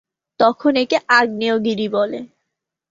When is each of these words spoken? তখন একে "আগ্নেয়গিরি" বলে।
তখন 0.39 0.73
একে 0.75 0.97
"আগ্নেয়গিরি" 1.11 1.87
বলে। 1.89 2.19